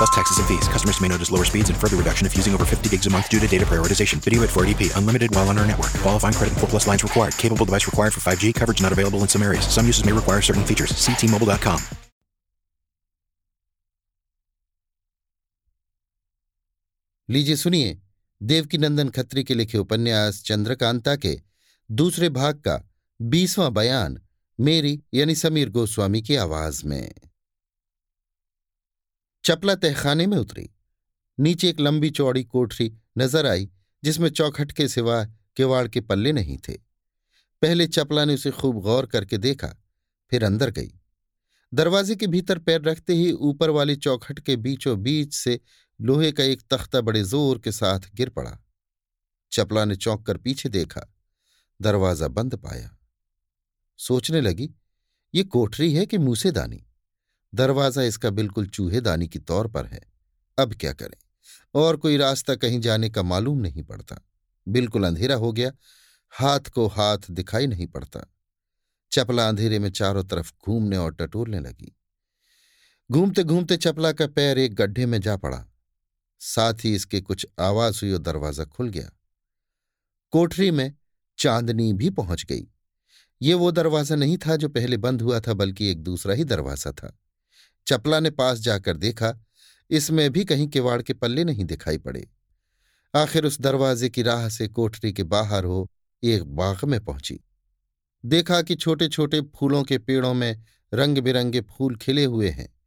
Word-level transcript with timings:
Plus 0.00 0.10
taxes 0.10 0.38
and 0.38 0.46
fees. 0.46 0.68
Customers 0.68 1.00
may 1.00 1.08
notice 1.08 1.30
lower 1.30 1.44
speeds 1.44 1.70
and 1.70 1.78
further 1.78 1.96
reduction 1.96 2.26
if 2.26 2.36
using 2.36 2.52
over 2.52 2.64
50 2.64 2.88
gigs 2.88 3.06
a 3.06 3.10
month 3.10 3.28
due 3.28 3.40
to 3.40 3.46
data 3.46 3.64
prioritization. 3.64 4.18
Video 4.18 4.42
at 4.42 4.50
480p. 4.50 4.96
Unlimited 4.96 5.34
while 5.34 5.48
on 5.48 5.58
our 5.58 5.66
network. 5.66 5.92
Qualifying 6.02 6.34
credit 6.34 6.52
and 6.52 6.60
4 6.60 6.68
plus 6.68 6.86
lines 6.86 7.02
required. 7.02 7.36
Capable 7.38 7.64
device 7.64 7.86
required 7.86 8.12
for 8.12 8.20
5G. 8.20 8.54
Coverage 8.54 8.82
not 8.82 8.92
available 8.92 9.20
in 9.20 9.28
some 9.28 9.42
areas. 9.42 9.66
Some 9.66 9.86
uses 9.86 10.04
may 10.04 10.12
require 10.12 10.42
certain 10.42 10.64
features. 10.64 10.96
See 10.96 11.14
T-Mobile.com. 11.14 11.80
लीजिए 17.30 17.56
सुनिए 17.56 17.98
देवकी 18.42 18.78
नंदन 18.78 19.08
खत्री 19.08 19.44
के 19.44 19.54
लिखे 19.54 19.78
उपन्यास 19.78 20.42
चंद्रकांता 20.42 21.16
के 21.16 21.40
दूसरे 21.90 22.28
भाग 22.28 22.54
का 22.54 22.88
बीसवां 23.22 23.74
बयान 23.74 24.18
मेरी 24.60 25.02
यानी 25.14 25.34
समीर 25.34 25.70
गोस्वामी 25.70 26.22
की 26.22 26.36
आवाज 26.36 26.82
में 26.84 27.10
चपला 29.43 29.75
तहखाने 29.75 30.27
में 30.27 30.37
उतरी। 30.37 30.69
नीचे 31.37 31.69
एक 31.69 31.79
लंबी 31.79 32.09
चौड़ी 32.09 32.43
कोठरी 32.43 32.91
नज़र 33.17 33.45
आई, 33.45 33.69
जिसमें 34.03 34.29
चौखट 34.29 34.71
के 34.71 34.87
सिवा 34.87 35.23
किवाड़ 35.57 35.87
के 35.87 36.01
पल्ले 36.01 36.31
नहीं 36.31 36.57
थे। 36.57 36.73
पहले 37.61 37.87
चपला 37.87 38.25
ने 38.25 38.33
उसे 38.33 38.51
खूब 38.51 38.79
गौर 38.79 39.05
करके 39.05 39.37
देखा, 39.37 39.67
फिर 40.31 40.43
अंदर 40.43 40.71
गई। 40.71 40.91
दरवाजे 41.73 42.15
के 42.15 42.27
भीतर 42.27 42.59
पैर 42.59 42.81
रखते 42.81 43.13
ही 43.13 43.31
ऊपर 43.31 43.69
वाली 43.69 43.95
चौखट 43.95 44.39
के 44.39 44.55
बीचों 44.55 44.97
बीच 45.01 45.33
से 45.33 45.59
लोहे 46.01 46.31
का 46.31 46.43
एक 46.43 46.61
तख्ता 46.69 47.01
बड़े 47.01 47.23
ज़ोर 47.23 47.59
के 47.59 47.71
साथ 47.71 47.99
गिर 48.15 48.29
पड़ा। 48.29 48.57
चपला 49.51 49.85
ने 49.85 49.95
चौंक 49.95 50.25
कर 50.25 50.37
पीछे 50.37 50.69
देखा। 50.69 51.01
दरवाज़ा 51.81 52.27
बंद 52.27 52.55
पाया। 52.55 52.97
सोचने 53.97 54.41
लगी, 54.41 54.69
ये 55.33 55.43
कोठरी 55.43 55.93
है 55.93 56.05
कि 56.05 56.17
मूसेदानी? 56.17 56.85
दरवाज़ा 57.55 58.01
इसका 58.01 58.29
बिल्कुल 58.29 58.67
चूहेदानी 58.67 59.27
की 59.27 59.39
तौर 59.39 59.67
पर 59.67 59.85
है। 59.85 60.01
अब 60.59 60.73
क्या 60.73 60.93
करें? 60.93 61.17
और 61.75 61.97
कोई 61.97 62.17
रास्ता 62.17 62.55
कहीं 62.55 62.79
जाने 62.79 63.09
का 63.09 63.23
मालूम 63.23 63.57
नहीं 63.57 63.83
पड़ता। 63.83 64.15
बिल्कुल 64.67 65.03
अंधेरा 65.03 65.35
हो 65.35 65.51
गया। 65.51 65.71
हाथ 66.29 66.59
को 66.59 66.87
हाथ 66.87 67.17
दिखाई 67.31 67.67
नहीं 67.67 67.87
पड़ता। 67.87 68.33
चपला 69.11 69.47
अंधेरे 69.47 69.79
में 69.79 69.89
चारों 69.91 70.23
तरफ़ 70.23 70.53
घूमने 70.65 70.97
और 70.97 71.13
टटोलने 71.13 71.59
लगी। 71.59 71.95
घूमते 73.11 73.43
घूमते 73.43 73.77
चपला 73.77 74.11
का 74.11 74.27
पैर 74.27 74.57
एक 74.57 74.75
गड्ढे 74.75 75.05
में 75.05 75.21
जा 75.21 75.37
पड़ा। 75.37 75.65
साथ 76.39 76.73
ही 76.83 76.95
इसके 76.95 77.21
कुछ 77.21 77.47
आवाज़ 77.59 77.99
हुई 78.01 78.11
और 78.11 78.19
दरवाज़ा 78.19 78.65
खुल 78.65 78.89
गया। 78.89 79.09
कोठरी 80.31 80.71
में 80.71 80.93
चांदनी 81.37 81.93
भी 81.93 82.09
पहुँच 82.09 82.45
गई। 82.45 82.67
ये 83.41 83.53
वो 83.53 83.71
दरवाज़ा 83.71 84.15
नहीं 84.15 84.37
था 84.37 84.55
जो 84.55 84.69
पहले 84.69 84.97
बंद 84.97 85.21
हुआ 85.21 85.39
था, 85.39 85.53
बल्कि 85.53 85.87
एक 85.87 86.03
दूसरा 86.03 86.33
ही 86.33 86.43
दरवाज़ा 86.43 86.91
था। 86.91 87.17
चपला 87.87 88.19
ने 88.19 88.29
पास 88.29 88.59
जाकर 88.59 88.97
देखा, 88.97 89.45
इसमें 89.89 90.29
भी 90.31 90.45
कहीं 90.45 90.67
किवाड़ 90.67 91.01
के 91.01 91.13
पल्ले 91.13 91.43
नहीं 91.43 91.65
दिखाई 91.65 91.97
पड़े। 91.97 92.29
आखिर 93.15 93.45
उस 93.45 93.61
दरवाजे 93.61 94.09
की 94.09 94.21
राह 94.21 94.49
से 94.49 94.67
कोठरी 94.67 95.13
के 95.13 95.23
बाहर 95.23 95.63
हो 95.63 95.91
एक 96.23 96.43
बाग 96.43 96.85
में 96.85 97.05
पहुँची। 97.05 97.39
देखा 98.25 98.61
कि 98.61 98.75
छोटे 98.75 99.07
छोटे 99.07 99.41
फूलों 99.41 99.83
के 99.83 99.97
पेड़ों 99.97 100.33
में 100.33 100.63
रंग 100.93 101.17
बिरंगे 101.17 101.61
फूल 101.61 101.95
खिले 101.95 102.25
हुए 102.25 102.49
हैं। 102.49 102.79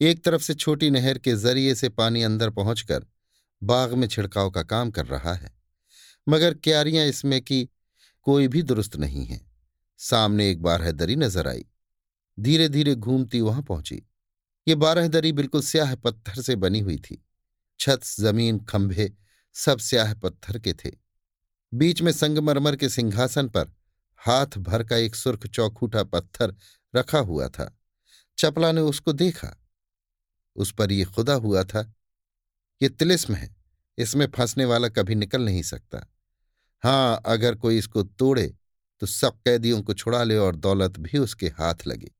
एक 0.00 0.24
तरफ़ 0.24 0.42
से 0.42 0.54
छोटी 0.54 0.90
नहर 0.90 1.18
के 1.18 1.34
ज़रिए 1.34 1.74
से 1.74 1.88
पानी 1.88 2.22
अंदर 2.22 2.50
पहुंचकर 2.50 3.06
बाग 3.62 3.92
में 3.92 4.08
छिड़काव 4.08 4.50
का 4.50 4.62
काम 4.62 4.90
कर 4.90 5.06
रहा 5.06 5.34
है। 5.34 5.52
मगर 6.28 6.54
क्यारियाँ 6.54 7.06
इसमें 7.06 7.42
की 7.42 7.68
कोई 8.22 8.48
भी 8.48 8.62
दुरुस्त 8.62 8.96
नहीं 8.96 9.26
है। 9.26 9.50
सामने 9.98 10.50
एक 10.50 10.62
बार 10.62 10.78
बारहदरी 10.78 11.16
नज़र 11.16 11.48
आई। 11.48 11.64
धीरे 12.40 12.68
धीरे 12.68 12.94
घूमती 12.94 13.40
वहाँ 13.40 13.62
पहुँची। 13.62 14.02
ये 14.66 14.74
बारह 14.74 15.08
दरी 15.08 15.32
बिल्कुल 15.32 15.62
स्याह 15.62 15.94
पत्थर 15.94 16.40
से 16.42 16.56
बनी 16.56 16.80
हुई 16.80 16.96
थी। 16.98 17.22
छत, 17.80 18.00
ज़मीन, 18.20 18.58
खंभे 18.60 19.12
सब 19.56 19.78
स्याह 19.78 20.14
पत्थर 20.14 20.58
के 20.58 20.72
थे। 20.74 20.90
बीच 21.72 22.02
में 22.02 22.12
संगमरमर 22.12 22.76
के 22.76 22.88
सिंहासन 22.88 23.48
पर 23.48 23.72
हाथ 24.20 24.58
भर 24.58 24.84
का 24.84 24.96
एक 24.96 25.14
सुर्ख 25.14 25.46
चौखूटा 25.46 26.02
पत्थर 26.04 26.54
रखा 26.94 27.18
हुआ 27.20 27.48
था। 27.48 27.70
चपला 28.38 28.72
ने 28.72 28.80
उसको 28.80 29.12
देखा। 29.12 29.56
उस 30.56 30.72
पर 30.72 30.92
यह 30.92 31.06
खुदा 31.06 31.34
हुआ 31.34 31.64
था 31.64 31.92
ये 32.80 32.88
तिलिस्म 32.88 33.34
है, 33.34 33.54
इसमें 33.98 34.26
फंसने 34.26 34.64
वाला 34.64 34.88
कभी 34.88 35.14
निकल 35.14 35.42
नहीं 35.42 35.62
सकता। 35.62 36.06
हाँ, 36.82 37.22
अगर 37.26 37.54
कोई 37.54 37.78
इसको 37.78 38.02
तोड़े 38.02 38.46
तो 39.02 39.06
सब 39.06 39.38
कैदियों 39.44 39.82
को 39.82 39.94
छुड़ा 39.94 40.22
ले 40.24 40.36
और 40.36 40.56
दौलत 40.56 40.98
भी 40.98 41.18
उसके 41.18 41.48
हाथ 41.48 41.86
लगे। 41.86 42.10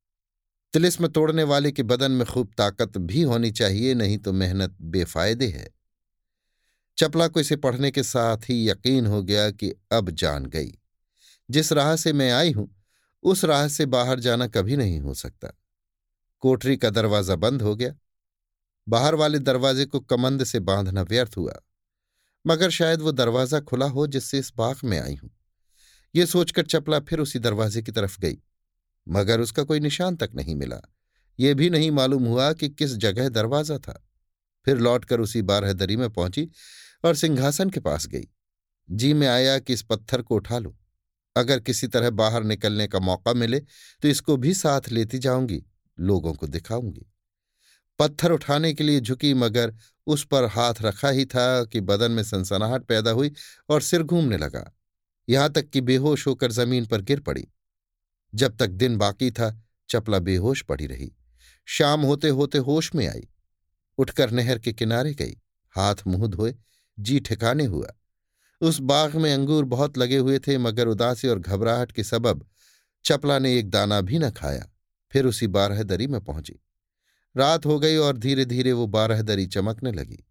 तिलिस्म 0.73 1.07
तोड़ने 1.07 1.43
वाले 1.43 1.71
के 1.71 1.83
बदन 1.83 2.11
में 2.11 2.27
खूब 2.27 2.51
ताकत 2.57 2.97
भी 2.97 3.21
होनी 3.21 3.51
चाहिए, 3.51 3.93
नहीं 3.93 4.17
तो 4.17 4.33
मेहनत 4.33 4.77
बेफायदे 4.81 5.47
है। 5.47 5.69
चपला 6.97 7.27
को 7.27 7.39
इसे 7.39 7.55
पढ़ने 7.55 7.91
के 7.91 8.03
साथ 8.03 8.37
ही 8.37 8.69
यकीन 8.69 9.05
हो 9.05 9.23
गया 9.23 9.51
कि 9.51 9.73
अब 9.91 10.09
जान 10.09 10.45
गई। 10.45 10.79
जिस 11.49 11.73
राह 11.73 11.95
से 11.95 12.13
मैं 12.13 12.31
आई 12.31 12.51
हूँ, 12.51 12.75
उस 13.23 13.45
राह 13.45 13.67
से 13.67 13.85
बाहर 13.85 14.19
जाना 14.19 14.47
कभी 14.47 14.77
नहीं 14.77 14.99
हो 14.99 15.13
सकता। 15.13 15.57
कोठरी 16.39 16.77
का 16.77 16.89
दरवाज़ा 16.89 17.35
बंद 17.35 17.61
हो 17.61 17.75
गया। 17.75 17.95
बाहर 18.89 19.15
वाले 19.15 19.39
दरवाजे 19.39 19.85
को 19.85 19.99
कमंद 19.99 20.43
से 20.43 20.59
बांधना 20.59 21.01
व्यर्थ 21.01 21.37
हुआ। 21.37 21.53
मगर 22.47 22.69
शायद 22.69 23.01
वो 23.01 23.11
दरवाज़ा 23.11 23.59
खुला 23.59 23.85
हो 23.85 24.07
जिससे 24.07 24.39
इस 24.39 24.53
बाग 24.57 24.75
में 24.83 24.99
आई 24.99 25.15
हूँ। 25.15 25.29
ये 26.15 26.25
सोचकर 26.25 26.65
चपला 26.65 26.99
फिर 26.99 27.19
उसी 27.19 27.39
दरवाजे 27.39 27.81
की 27.81 27.91
तरफ़ 27.91 28.19
गई। 28.19 28.37
मगर 29.07 29.41
उसका 29.41 29.63
कोई 29.63 29.79
निशान 29.79 30.15
तक 30.15 30.31
नहीं 30.35 30.55
मिला। 30.55 30.81
ये 31.39 31.53
भी 31.53 31.69
नहीं 31.69 31.91
मालूम 31.91 32.25
हुआ 32.25 32.51
कि 32.53 32.69
किस 32.69 32.95
जगह 32.97 33.29
दरवाज़ा 33.29 33.77
था। 33.77 33.93
फिर 34.67 34.77
लौटकर 34.77 35.19
उसी 35.19 35.41
बारहदरी 35.41 35.95
में 35.97 36.09
पहुँची 36.09 36.49
और 37.03 37.15
सिंहासन 37.15 37.69
के 37.69 37.79
पास 37.79 38.07
गई। 38.07 38.27
जी 38.89 39.13
में 39.13 39.27
आया 39.27 39.57
कि 39.59 39.73
इस 39.73 39.81
पत्थर 39.81 40.21
को 40.21 40.35
उठा 40.35 40.57
लो। 40.59 40.75
अगर 41.35 41.59
किसी 41.59 41.87
तरह 41.87 42.09
बाहर 42.09 42.43
निकलने 42.43 42.87
का 42.87 42.99
मौका 42.99 43.33
मिले 43.33 43.59
तो 43.59 44.07
इसको 44.07 44.37
भी 44.37 44.53
साथ 44.53 44.89
लेती 44.89 45.19
जाऊँगी, 45.19 45.61
लोगों 45.97 46.33
को 46.33 46.47
दिखाऊँगी। 46.47 47.05
पत्थर 47.99 48.31
उठाने 48.31 48.73
के 48.73 48.83
लिए 48.83 48.99
झुकी, 48.99 49.33
मगर 49.33 49.73
उस 50.07 50.25
पर 50.25 50.45
हाथ 50.45 50.81
रखा 50.81 51.09
ही 51.09 51.25
था 51.25 51.63
कि 51.63 51.81
बदन 51.81 52.11
में 52.11 52.23
सनसनाहट 52.23 52.85
पैदा 52.85 53.11
हुई 53.11 53.31
और 53.69 53.81
सिर 53.81 54.03
घूमने 54.03 54.37
लगा। 54.37 54.71
यहाँ 55.27 55.49
तक 55.49 55.69
कि 55.69 55.81
बेहोश 55.81 56.27
होकर 56.27 56.51
ज़मीन 56.51 56.85
पर 56.85 57.01
गिर 57.01 57.19
पड़ी। 57.19 57.47
जब 58.35 58.57
तक 58.57 58.67
दिन 58.67 58.97
बाकी 58.97 59.31
था, 59.31 59.63
चपला 59.89 60.19
बेहोश 60.19 60.61
पड़ी 60.61 60.87
रही। 60.87 61.15
शाम 61.65 62.01
होते 62.01 62.29
होते 62.29 62.57
होश 62.57 62.95
में 62.95 63.07
आई। 63.07 63.27
उठकर 63.97 64.31
नहर 64.31 64.59
के 64.59 64.73
किनारे 64.73 65.13
गई। 65.13 65.37
हाथ 65.69 65.95
मुँह 66.07 66.27
धोए, 66.27 66.55
जी 66.99 67.19
ठिकाने 67.19 67.65
हुआ। 67.65 67.87
उस 68.61 68.79
बाग 68.79 69.15
में 69.15 69.33
अंगूर 69.33 69.65
बहुत 69.65 69.97
लगे 69.97 70.17
हुए 70.17 70.39
थे, 70.39 70.57
मगर 70.57 70.87
उदासी 70.87 71.27
और 71.27 71.39
घबराहट 71.39 71.91
के 71.91 72.03
सबब 72.03 72.49
चपला 73.05 73.39
ने 73.39 73.59
एक 73.59 73.69
दाना 73.69 74.01
भी 74.01 74.19
न 74.19 74.29
खाया। 74.29 74.69
फिर 75.11 75.25
उसी 75.25 75.47
बारहदरी 75.47 76.07
में 76.07 76.21
पहुँची। 76.21 76.59
रात 77.37 77.65
हो 77.65 77.79
गई 77.79 77.95
और 77.95 78.17
धीरे 78.17 78.45
धीरे 78.45 78.71
वो 78.71 78.87
बारहदरी 78.87 79.47
चमकने 79.47 79.91
लगी। 79.91 80.27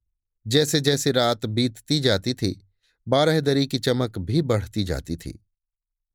जैसे 0.47 0.81
जैसे 0.81 1.13
रात 1.13 1.47
बीतती 1.47 2.01
जाती 2.01 2.35
थी, 2.35 2.69
बारहदरी 3.09 3.67
की 3.67 3.79
चमक 3.79 4.19
भी 4.19 4.43
बढ़ती 4.43 4.85
जाती 4.85 5.17
थी। 5.17 5.47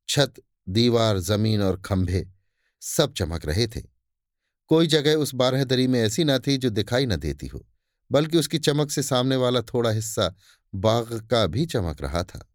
छत 0.08 0.34
दीवार, 0.68 1.18
ज़मीन 1.18 1.62
और 1.62 1.80
खंभे 1.80 2.28
सब 2.80 3.12
चमक 3.12 3.46
रहे 3.46 3.66
थे। 3.66 3.82
कोई 4.66 4.86
जगह 4.86 5.14
उस 5.14 5.34
बारहदरी 5.34 5.86
में 5.86 6.00
ऐसी 6.00 6.24
न 6.24 6.38
थी 6.38 6.56
जो 6.56 6.70
दिखाई 6.70 7.06
न 7.06 7.16
देती 7.16 7.46
हो, 7.46 7.66
बल्कि 8.12 8.38
उसकी 8.38 8.58
चमक 8.58 8.90
से 8.90 9.02
सामने 9.02 9.36
वाला 9.36 9.60
थोड़ा 9.62 9.90
हिस्सा 9.90 10.34
बाग 10.74 11.28
का 11.30 11.46
भी 11.46 11.66
चमक 11.66 12.02
रहा 12.02 12.22
था। 12.22 12.48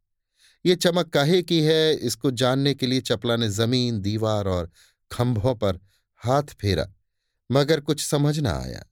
ये 0.66 0.76
चमक 0.76 1.10
काहे 1.10 1.42
की 1.42 1.62
है, 1.62 1.94
इसको 1.94 2.32
जानने 2.32 2.74
के 2.74 2.88
लिए 2.88 3.02
चपला 3.02 3.36
ने 3.36 3.50
ज़मीन, 3.50 4.02
दीवार 4.02 4.48
और 4.48 4.72
खंभों 5.12 5.56
पर 5.56 5.80
हाथ 6.16 6.44
फेरा, 6.44 6.94
मगर 7.52 7.80
कुछ 7.80 8.06
समझ 8.06 8.40
न 8.40 8.48
आया। 8.48 8.86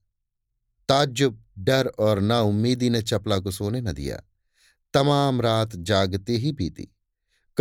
ताज्जुब, 0.89 1.43
डर 1.57 1.87
और 1.87 2.19
नाउम्मीदी 2.19 2.89
ने 2.89 3.01
चपला 3.01 3.39
को 3.39 3.51
सोने 3.51 3.81
न 3.81 3.91
दिया। 3.93 4.21
तमाम 4.93 5.41
रात 5.41 5.75
जागते 5.75 6.33
ही 6.33 6.51
बीती। 6.51 6.95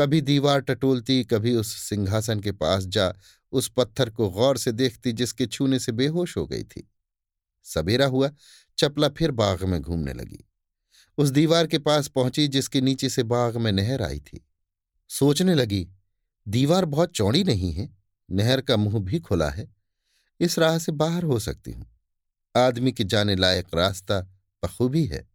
कभी 0.00 0.20
दीवार 0.20 0.60
टटोलती, 0.60 1.24
कभी 1.24 1.54
उस 1.54 1.76
सिंहासन 1.76 2.40
के 2.40 2.52
पास 2.52 2.84
जा, 2.84 3.14
उस 3.52 3.68
पत्थर 3.68 4.10
को 4.10 4.30
गौर 4.30 4.58
से 4.58 4.72
देखती 4.72 5.12
जिसके 5.12 5.46
छूने 5.46 5.78
से 5.78 5.92
बेहोश 5.92 6.36
हो 6.36 6.46
गई 6.46 6.62
थी। 6.62 6.90
सवेरा 7.64 8.06
हुआ, 8.06 8.30
चपला 8.78 9.08
फिर 9.08 9.30
बाग 9.30 9.64
में 9.64 9.82
घूमने 9.82 10.12
लगी। 10.12 10.48
उस 11.18 11.28
दीवार 11.28 11.66
के 11.66 11.78
पास 11.78 12.08
पहुँची 12.08 12.48
जिसके 12.48 12.80
नीचे 12.80 13.08
से 13.08 13.22
बाग 13.22 13.56
में 13.56 13.72
नहर 13.72 14.02
आई 14.02 14.20
थी। 14.20 14.46
सोचने 15.08 15.54
लगी, 15.54 15.88
दीवार 16.48 16.84
बहुत 16.84 17.12
चौड़ी 17.12 17.44
नहीं 17.44 17.72
है, 17.72 17.96
नहर 18.30 18.60
का 18.60 18.76
मुँह 18.76 18.98
भी 18.98 19.20
खुला 19.20 19.50
है, 19.50 19.74
इस 20.40 20.58
राह 20.58 20.78
से 20.78 20.92
बाहर 20.92 21.22
हो 21.22 21.38
सकती 21.38 21.72
हूँ। 21.72 21.86
आदमी 22.56 22.92
के 22.92 23.04
जाने 23.04 23.36
लायक 23.36 23.66
रास्ता 23.74 24.20
बखूबी 24.64 25.04
है। 25.04 25.28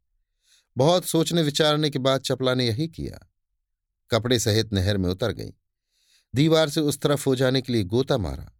बहुत 0.78 1.06
सोचने 1.06 1.42
विचारने 1.42 1.90
के 1.90 2.00
बाद 2.00 2.22
चपला 2.22 2.54
ने 2.54 2.68
यही 2.68 2.88
किया। 2.88 3.32
कपड़े 4.12 4.40
सहित 4.40 4.74
नहर 4.74 4.98
में 4.98 5.10
उतर 5.10 5.32
गई। 5.32 5.54
दीवार 6.34 6.70
से 6.70 6.82
उस 6.82 7.00
तरफ़ 7.00 7.24
हो 7.26 7.36
जाने 7.36 7.62
के 7.62 7.74
लिए 7.74 7.84
गोता 7.84 8.18
मारा। 8.18 8.52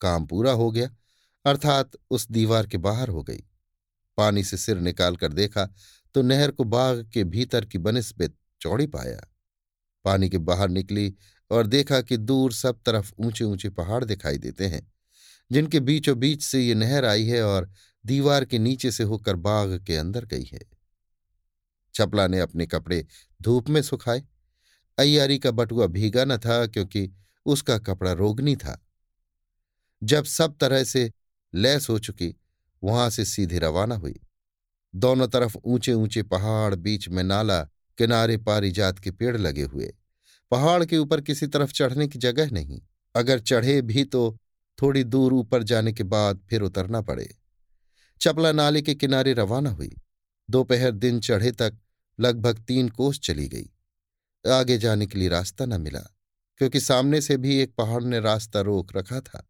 काम 0.00 0.26
पूरा 0.26 0.52
हो 0.52 0.70
गया, 0.70 0.90
अर्थात 1.44 1.90
उस 2.10 2.30
दीवार 2.30 2.66
के 2.66 2.78
बाहर 2.78 3.08
हो 3.08 3.22
गई। 3.22 3.42
पानी 4.18 4.44
से 4.44 4.56
सिर 4.56 4.78
निकाल 4.78 5.16
कर 5.16 5.32
देखा 5.32 5.68
तो 6.14 6.22
नहर 6.22 6.50
को 6.50 6.64
बाग 6.64 7.08
के 7.14 7.24
भीतर 7.24 7.64
की 7.64 7.78
बनिस्बत 7.78 8.34
चौड़ी 8.60 8.86
पाया। 8.86 9.20
पानी 10.04 10.28
के 10.28 10.38
बाहर 10.38 10.68
निकली 10.68 11.14
और 11.50 11.66
देखा 11.66 12.00
कि 12.00 12.16
दूर 12.16 12.52
सब 12.52 12.80
तरफ़ 12.86 13.12
ऊँचे 13.18 13.44
ऊँचे 13.44 13.68
पहाड़ 13.70 14.04
दिखाई 14.04 14.38
देते 14.38 14.66
हैं, 14.66 14.92
जिनके 15.50 15.80
बीचों 15.80 16.18
बीच 16.18 16.42
से 16.42 16.60
ये 16.60 16.74
नहर 16.74 17.04
आई 17.04 17.26
है 17.26 17.42
और 17.42 17.70
दीवार 18.04 18.44
के 18.44 18.58
नीचे 18.58 18.90
से 18.90 19.04
होकर 19.04 19.36
बाग 19.36 19.78
के 19.86 19.96
अंदर 19.96 20.24
गई 20.24 20.44
है। 20.44 20.60
चपला 21.94 22.26
ने 22.26 22.40
अपने 22.40 22.66
कपड़े 22.66 23.04
धूप 23.42 23.68
में 23.68 23.80
सुखाए 23.82 24.22
अय्यारी 24.98 25.38
का 25.38 25.50
बटुआ 25.50 25.86
भीगा 25.86 26.24
न 26.24 26.36
था 26.36 26.66
क्योंकि 26.66 27.10
उसका 27.46 27.78
कपड़ा 27.78 28.12
रोगनी 28.12 28.56
था। 28.56 28.86
जब 30.02 30.24
सब 30.24 30.56
तरह 30.58 30.84
से 30.84 31.12
लैस 31.54 31.88
हो 31.88 31.98
चुकी, 31.98 32.36
वहाँ 32.84 33.10
से 33.10 33.24
सीधे 33.24 33.58
रवाना 33.58 33.94
हुई। 33.94 34.20
दोनों 34.94 35.28
तरफ़ 35.28 35.56
ऊँचे 35.64 35.92
ऊँचे 35.92 36.22
पहाड़, 36.22 36.74
बीच 36.74 37.08
में 37.08 37.22
नाला, 37.22 37.62
किनारे 37.98 38.36
पारिजात 38.36 38.98
के 38.98 39.10
पेड़ 39.10 39.36
लगे 39.36 39.62
हुए। 39.62 39.94
पहाड़ 40.50 40.84
के 40.84 40.98
ऊपर 40.98 41.20
किसी 41.20 41.46
तरफ़ 41.46 41.72
चढ़ने 41.72 42.08
की 42.08 42.18
जगह 42.18 42.50
नहीं। 42.50 42.82
अगर 43.14 43.38
चढ़े 43.38 43.82
भी 43.82 44.04
तो 44.04 44.38
थोड़ी 44.82 45.04
दूर 45.04 45.32
ऊपर 45.32 45.62
जाने 45.62 45.92
के 45.92 46.02
बाद 46.02 46.40
फिर 46.50 46.62
उतरना 46.62 47.00
पड़े। 47.00 47.36
चपला 48.20 48.52
नाले 48.52 48.82
के 48.82 48.94
किनारे 48.94 49.32
रवाना 49.32 49.70
हुई। 49.70 49.96
दोपहर 50.50 50.90
दिन 50.90 51.20
चढ़े 51.20 51.52
तक 51.52 51.78
लगभग 52.20 52.58
तीन 52.58 52.88
कोस 52.88 53.20
चली 53.20 53.48
गई। 53.48 53.70
आगे 54.48 54.78
जाने 54.78 55.06
के 55.06 55.18
लिए 55.18 55.28
रास्ता 55.28 55.66
न 55.66 55.80
मिला, 55.80 56.00
क्योंकि 56.60 56.80
सामने 56.80 57.20
से 57.20 57.36
भी 57.36 57.58
एक 57.58 57.74
पहाड़ 57.74 58.02
ने 58.02 58.20
रास्ता 58.20 58.60
रोक 58.60 58.96
रखा 58.96 59.20
था, 59.20 59.46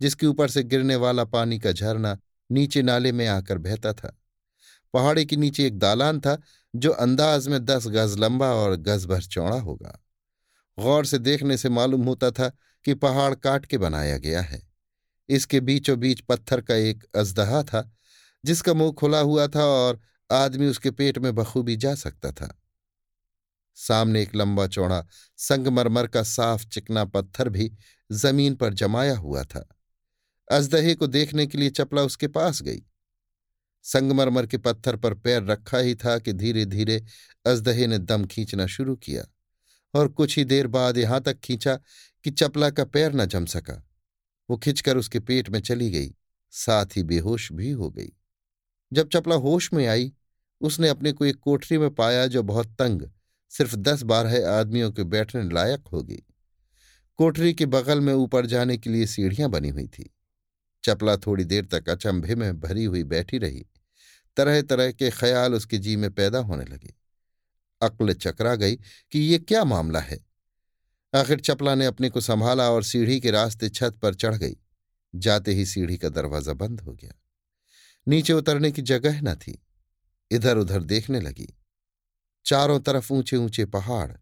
जिसके 0.00 0.26
ऊपर 0.26 0.48
से 0.48 0.62
गिरने 0.62 0.96
वाला 0.96 1.24
पानी 1.24 1.58
का 1.58 1.72
झरना 1.72 2.18
नीचे 2.50 2.82
नाले 2.82 3.12
में 3.12 3.26
आकर 3.26 3.58
बहता 3.58 3.92
था। 3.92 4.16
पहाड़ी 4.94 5.24
के 5.26 5.36
नीचे 5.36 5.66
एक 5.66 5.78
दालान 5.78 6.20
था, 6.20 6.38
जो 6.74 6.90
अंदाज 6.90 7.48
में 7.48 7.64
दस 7.64 7.86
गज 7.86 8.18
लंबा 8.18 8.52
और 8.52 8.76
गज 8.76 9.06
भर 9.06 9.22
चौड़ा 9.22 9.58
होगा। 9.60 9.98
गौर 10.78 11.06
से 11.06 11.18
देखने 11.18 11.56
से 11.56 11.68
मालूम 11.68 12.04
होता 12.04 12.30
था 12.30 12.48
कि 12.84 12.94
पहाड़ 12.94 13.34
काट 13.34 13.66
के 13.66 13.78
बनाया 13.78 14.18
गया 14.18 14.40
है। 14.40 14.62
इसके 15.28 15.60
बीचों 15.60 15.98
बीच 15.98 16.20
पत्थर 16.20 16.60
का 16.60 16.74
एक 16.74 17.04
अजदहा 17.16 17.62
था, 17.62 17.90
जिसका 18.44 18.74
मुँह 18.74 18.92
खुला 18.92 19.20
हुआ 19.20 19.46
था 19.48 19.64
और 19.64 20.00
आदमी 20.30 20.66
उसके 20.66 20.90
पेट 20.90 21.18
में 21.18 21.34
बखूबी 21.34 21.76
जा 21.76 21.94
सकता 21.94 22.32
था। 22.32 22.62
सामने 23.76 24.22
एक 24.22 24.34
लंबा 24.34 24.66
चौड़ा 24.66 25.04
संगमरमर 25.36 26.06
का 26.06 26.22
साफ़ 26.22 26.66
चिकना 26.66 27.04
पत्थर 27.04 27.48
भी 27.48 27.70
ज़मीन 28.12 28.54
पर 28.54 28.74
जमाया 28.74 29.16
हुआ 29.16 29.42
था। 29.44 29.68
अजदहे 30.52 30.94
को 30.94 31.06
देखने 31.06 31.46
के 31.46 31.58
लिए 31.58 31.70
चपला 31.70 32.02
उसके 32.02 32.28
पास 32.28 32.62
गई। 32.62 32.82
संगमरमर 33.84 34.46
के 34.46 34.58
पत्थर 34.58 34.96
पर 34.96 35.14
पैर 35.14 35.42
रखा 35.42 35.78
ही 35.78 35.94
था 35.94 36.18
कि 36.18 36.32
धीरे 36.32 36.64
धीरे 36.64 37.04
अजदहे 37.46 37.86
ने 37.86 37.98
दम 37.98 38.24
खींचना 38.26 38.66
शुरू 38.66 38.96
किया 38.96 39.24
और 39.94 40.08
कुछ 40.08 40.36
ही 40.38 40.44
देर 40.44 40.66
बाद 40.66 40.98
यहाँ 40.98 41.20
तक 41.20 41.38
खींचा 41.40 41.74
कि 42.24 42.30
चपला 42.30 42.70
का 42.70 42.84
पैर 42.84 43.12
न 43.12 43.26
जम 43.26 43.46
सका। 43.46 43.82
वो 44.50 44.56
खिंचकर 44.56 44.96
उसके 44.96 45.20
पेट 45.20 45.50
में 45.50 45.60
चली 45.60 45.90
गई, 45.90 46.14
साथ 46.50 46.86
ही 46.96 47.02
बेहोश 47.02 47.52
भी 47.52 47.70
हो 47.70 47.90
गई। 47.90 48.12
जब 48.92 49.08
चपला 49.08 49.34
होश 49.34 49.72
में 49.72 49.86
आई, 49.86 50.12
उसने 50.60 50.88
अपने 50.88 51.12
को 51.12 51.24
एक 51.24 51.36
कोठरी 51.36 51.78
में 51.78 51.90
पाया 51.90 52.26
जो 52.26 52.42
बहुत 52.42 52.76
तंग 52.78 53.02
सिर्फ़ 53.48 53.76
दस 53.76 54.02
बारह 54.02 54.50
आदमियों 54.50 54.90
के 54.92 55.04
बैठने 55.04 55.54
लायक 55.54 55.84
होगी 55.92 56.22
कोठरी 57.18 57.54
के 57.54 57.66
बगल 57.66 58.00
में 58.00 58.14
ऊपर 58.14 58.46
जाने 58.46 58.76
के 58.76 58.90
लिए 58.90 59.06
सीढ़ियाँ 59.06 59.50
बनी 59.50 59.68
हुई 59.68 59.86
थी। 59.86 60.14
चपला 60.84 61.16
थोड़ी 61.16 61.44
देर 61.44 61.64
तक 61.64 61.88
अचंभे 61.88 62.34
में 62.34 62.60
भरी 62.60 62.84
हुई 62.84 63.04
बैठी 63.04 63.38
रही। 63.38 63.66
तरह 64.36 64.62
तरह 64.62 64.92
के 64.92 65.10
ख्याल 65.10 65.54
उसके 65.54 65.78
जी 65.78 65.96
में 65.96 66.10
पैदा 66.10 66.38
होने 66.38 66.64
लगे। 66.64 66.94
अक्ल 67.82 68.12
चकरा 68.12 68.54
गई 68.54 68.76
कि 69.12 69.18
ये 69.18 69.38
क्या 69.38 69.64
मामला 69.64 70.00
है? 70.00 70.26
आखिर 71.14 71.40
चपला 71.40 71.74
ने 71.74 71.86
अपने 71.86 72.10
को 72.10 72.20
संभाला 72.20 72.70
और 72.70 72.82
सीढ़ी 72.82 73.20
के 73.20 73.30
रास्ते 73.30 73.68
छत 73.68 73.98
पर 74.02 74.14
चढ़ 74.14 74.34
गई। 74.34 74.56
जाते 75.14 75.52
ही 75.52 75.66
सीढ़ी 75.66 75.96
का 75.96 76.08
दरवाज़ा 76.08 76.52
बंद 76.52 76.80
हो 76.80 76.92
गया। 76.92 77.12
नीचे 78.08 78.32
उतरने 78.32 78.72
की 78.72 78.82
जगह 78.82 79.20
न 79.20 79.34
थी। 79.34 79.64
इधर 80.30 80.56
उधर 80.56 80.82
देखने 80.82 81.20
लगी। 81.20 81.54
चारों 82.46 82.80
तरफ़ 82.80 83.12
ऊँचे 83.12 83.36
ऊँचे 83.36 83.64
पहाड़। 83.64 84.12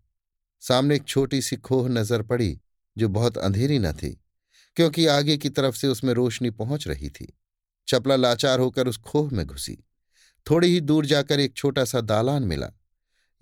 सामने 0.60 0.96
एक 0.96 1.04
छोटी 1.04 1.42
सी 1.42 1.56
खोह 1.56 1.88
नज़र 1.88 2.22
पड़ी, 2.22 2.60
जो 2.98 3.08
बहुत 3.08 3.38
अंधेरी 3.38 3.78
न 3.78 3.92
थी, 3.92 4.20
क्योंकि 4.76 5.06
आगे 5.06 5.36
की 5.36 5.48
तरफ़ 5.48 5.76
से 5.76 5.88
उसमें 5.88 6.14
रोशनी 6.14 6.50
पहुँच 6.50 6.88
रही 6.88 7.10
थी। 7.10 7.38
चपला 7.88 8.16
लाचार 8.16 8.60
होकर 8.60 8.88
उस 8.88 8.98
खोह 8.98 9.30
में 9.32 9.46
घुसी। 9.46 9.84
थोड़ी 10.50 10.68
ही 10.68 10.80
दूर 10.80 11.06
जाकर 11.06 11.40
एक 11.40 11.54
छोटा 11.54 11.84
सा 11.84 12.00
दालान 12.00 12.42
मिला। 12.42 12.70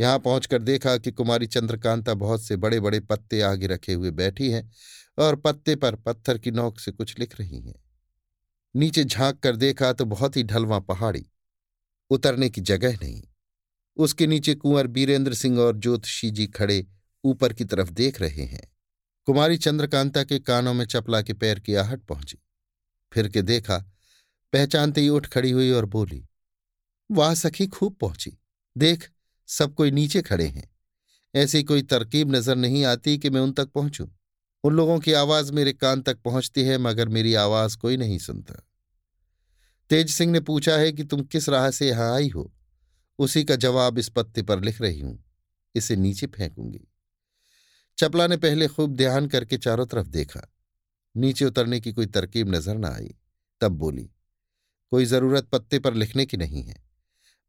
यहाँ 0.00 0.18
पहुंचकर 0.18 0.62
देखा 0.62 0.96
कि 0.96 1.10
कुमारी 1.10 1.46
चंद्रकांता 1.46 2.14
बहुत 2.14 2.42
से 2.42 2.56
बड़े 2.56 2.80
बड़े 2.80 3.00
पत्ते 3.00 3.40
आगे 3.40 3.66
रखे 3.66 3.92
हुए 3.92 4.10
बैठी 4.10 4.50
हैं 4.50 4.72
और 5.18 5.36
पत्ते 5.36 5.76
पर 5.76 5.94
पत्थर 5.94 6.38
की 6.38 6.50
नोक 6.50 6.80
से 6.80 6.92
कुछ 6.92 7.18
लिख 7.18 7.40
रही 7.40 7.60
हैं। 7.60 7.74
नीचे 8.76 9.04
झाँक 9.04 9.38
कर 9.38 9.56
देखा 9.56 9.92
तो 9.92 10.04
बहुत 10.04 10.36
ही 10.36 10.42
ढलवा 10.42 10.78
पहाड़ी। 10.78 11.26
उतरने 12.10 12.50
की 12.50 12.60
जगह 12.60 12.92
नहीं। 12.92 13.22
उसके 13.96 14.26
नीचे 14.26 14.54
कुंवर 14.54 14.86
बीरेंद्र 14.86 15.34
सिंह 15.34 15.58
और 15.58 15.76
ज्योतिषी 15.76 16.30
जी 16.30 16.46
खड़े 16.46 16.86
ऊपर 17.24 17.52
की 17.52 17.64
तरफ़ 17.64 17.90
देख 17.90 18.20
रहे 18.20 18.44
हैं। 18.44 18.72
कुमारी 19.24 19.56
चंद्रकांता 19.56 20.24
के 20.24 20.38
कानों 20.38 20.74
में 20.74 20.84
चपला 20.84 21.22
के 21.22 21.32
पैर 21.32 21.58
की 21.58 21.74
आहट 21.74 22.00
पहुँची। 22.00 22.38
फिर 23.12 23.28
के 23.28 23.42
देखा, 23.42 23.78
पहचानते 24.52 25.00
ही 25.00 25.08
उठ 25.08 25.26
खड़ी 25.26 25.50
हुई 25.50 25.70
और 25.70 25.84
बोली, 25.84 26.26
वाह 27.10 27.34
सखी, 27.34 27.66
खूब 27.66 27.94
पहुँची। 27.94 28.38
देख, 28.76 29.10
सब 29.46 29.74
कोई 29.74 29.90
नीचे 29.90 30.22
खड़े 30.22 30.46
हैं। 30.46 30.76
ऐसी 31.34 31.62
कोई 31.62 31.82
तरकीब 31.82 32.34
नज़र 32.34 32.56
नहीं 32.56 32.84
आती 32.84 33.18
कि 33.18 33.30
मैं 33.30 33.40
उन 33.40 33.52
तक 33.52 33.66
पहुंचूं। 33.66 34.06
उन 34.64 34.74
लोगों 34.74 34.98
की 34.98 35.12
आवाज़ 35.12 35.52
मेरे 35.52 35.72
कान 35.72 36.02
तक 36.02 36.18
पहुँचती 36.22 36.62
है, 36.62 36.78
मगर 36.78 37.08
मेरी 37.08 37.34
आवाज़ 37.34 37.78
कोई 37.78 37.96
नहीं 37.96 38.18
सुनता। 38.18 38.54
तेज 39.90 40.10
सिंह 40.10 40.32
ने 40.32 40.40
पूछा 40.40 40.76
है 40.76 40.92
कि 40.92 41.04
तुम 41.04 41.22
किस 41.22 41.48
राह 41.48 41.70
से 41.70 41.88
यहाँ 41.88 42.14
आई 42.14 42.28
हो? 42.28 42.54
उसी 43.22 43.44
का 43.44 43.56
जवाब 43.56 43.98
इस 43.98 44.08
पत्ते 44.08 44.42
पर 44.42 44.60
लिख 44.60 44.80
रही 44.80 45.00
हूँ। 45.00 45.24
इसे 45.74 45.96
नीचे 45.96 46.26
फेंकूँगी। 46.26 46.88
चपला 47.98 48.26
ने 48.26 48.36
पहले 48.36 48.68
खूब 48.68 48.96
ध्यान 48.96 49.26
करके 49.26 49.58
चारों 49.58 49.86
तरफ़ 49.86 50.06
देखा। 50.06 50.52
नीचे 51.16 51.44
उतरने 51.44 51.80
की 51.80 51.92
कोई 51.92 52.06
तरकीब 52.06 52.54
नज़र 52.54 52.74
न 52.74 52.84
आई। 52.84 53.14
तब 53.60 53.72
बोली, 53.72 54.10
कोई 54.90 55.04
ज़रूरत 55.04 55.44
पत्ते 55.44 55.78
पर 55.78 55.94
लिखने 55.94 56.26
की 56.26 56.36
नहीं 56.36 56.62
है। 56.62 56.84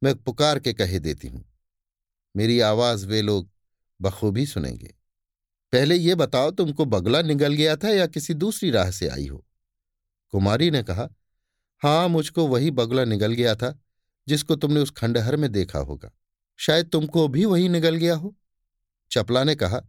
मैं 0.03 0.15
पुकार 0.15 0.59
के 0.59 0.73
कहे 0.73 0.99
देती 0.99 1.27
हूँ। 1.27 1.45
मेरी 2.35 2.59
आवाज़ 2.59 3.07
वे 3.07 3.21
लोग 3.21 3.49
बखूबी 4.01 4.45
सुनेंगे। 4.45 4.95
पहले 5.71 5.95
ये 5.95 6.15
बताओ 6.15 6.51
तुमको 6.51 6.85
बगला 6.85 7.21
निगल 7.21 7.53
गया 7.53 7.75
था 7.75 7.89
या 7.89 8.07
किसी 8.07 8.33
दूसरी 8.33 8.71
राह 8.71 8.91
से 8.91 9.07
आई 9.07 9.27
हो? 9.27 9.45
कुमारी 10.29 10.71
ने 10.71 10.83
कहा, 10.83 11.09
हाँ, 11.79 12.09
मुझको 12.09 12.47
वही 12.47 12.71
बगला 12.71 13.05
निगल 13.05 13.33
गया 13.33 13.55
था। 13.55 13.82
जिसको 14.27 14.55
तुमने 14.55 14.79
उस 14.79 14.91
खंडहर 14.91 15.35
में 15.35 15.51
देखा 15.51 15.79
होगा। 15.79 16.11
शायद 16.57 16.89
तुमको 16.89 17.27
भी 17.27 17.45
वही 17.45 17.69
निगल 17.69 17.95
गया 17.95 18.15
हो। 18.15 18.35
चपला 19.11 19.43
ने 19.43 19.55
कहा, 19.55 19.81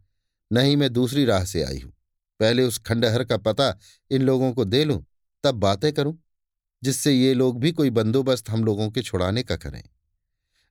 नहीं, 0.53 0.77
मैं 0.77 0.93
दूसरी 0.93 1.25
राह 1.25 1.45
से 1.45 1.63
आई 1.63 1.79
हूँ। 1.79 1.93
पहले 2.41 2.63
उस 2.63 2.79
खंडहर 2.79 3.25
का 3.25 3.37
पता 3.37 3.79
इन 4.11 4.23
लोगों 4.23 4.53
को 4.53 4.65
दे 4.65 4.85
लूँ, 4.85 5.05
तब 5.45 5.55
बातें 5.55 5.93
करूँ, 5.93 6.23
जिससे 6.83 7.13
ये 7.13 7.35
लोग 7.35 7.61
भी 7.61 7.73
कोई 7.73 7.91
बंदोबस्त 7.91 8.51
हम 8.51 8.65
लोगों 8.65 8.91
के 8.91 9.03
छुड़ाने 9.03 9.43
का 9.43 9.57
करें। 9.57 9.83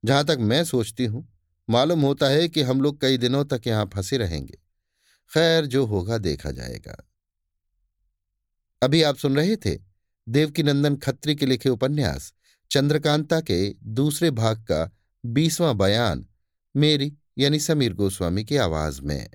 जहाँ 0.05 0.25
तक 0.25 0.38
मैं 0.39 0.63
सोचती 0.63 1.05
हूँ, 1.05 1.34
मालूम 1.70 2.01
होता 2.01 2.27
है 2.27 2.50
कि 2.50 2.62
हम 2.62 2.82
लोग 2.82 3.01
कई 3.01 3.17
दिनों 3.17 3.46
तक 3.46 3.62
यहाँ 3.67 3.89
फंसे 3.93 4.17
रहेंगे। 4.17 4.58
खैर, 5.34 5.65
जो 5.65 5.86
होगा 5.86 6.17
देखा 6.17 6.51
जाएगा। 6.51 7.10
अभी 8.84 9.03
आप 9.03 9.17
सुन 9.17 9.36
रहे 9.36 9.55
थे 9.55 9.79
देवकीनंदन 10.29 10.96
खत्री 10.96 11.36
के 11.36 11.46
लिखे 11.46 11.70
उपन्यास 11.70 12.34
चंद्रकांता 12.74 13.39
के 13.42 13.58
दूसरे 13.94 14.32
भाग 14.32 14.58
का 14.62 14.80
बीसवां 15.25 15.77
बयान 15.77 16.25
मेरी 16.75 17.12
यानी 17.38 17.60
समीर 17.60 17.94
गोस्वामी 17.94 18.44
की 18.44 18.58
आवाज़ 18.58 19.01
में। 19.01 19.30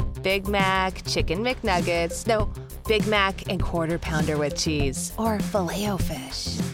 Big 0.00 0.46
Mac 0.48 0.98
chicken 0.98 1.42
McNuggets 1.42 2.28
no 2.28 2.40
Big 2.88 3.08
Mac 3.08 3.48
and 3.48 3.62
quarter 3.62 3.96
pounder 3.96 4.34
with 4.34 4.52
cheese 4.52 5.12
और 5.12 5.40
fish 5.42 6.73